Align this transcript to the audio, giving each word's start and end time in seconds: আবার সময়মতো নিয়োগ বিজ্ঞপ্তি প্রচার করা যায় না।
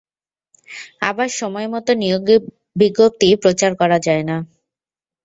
আবার 1.01 1.29
সময়মতো 1.39 1.91
নিয়োগ 2.01 2.27
বিজ্ঞপ্তি 2.75 3.27
প্রচার 3.43 3.71
করা 3.81 3.97
যায় 3.99 4.23
না। 4.29 4.37